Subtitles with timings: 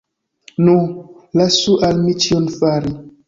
[0.67, 0.77] Nu,
[1.41, 2.99] lasu al mi ĉion fari!